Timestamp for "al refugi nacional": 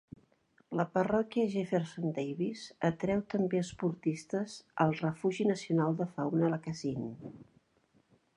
4.87-5.97